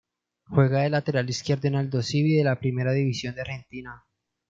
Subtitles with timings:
[0.47, 4.03] Juega de lateral izquierdo en Aldosivi de la Primera División de Argentina.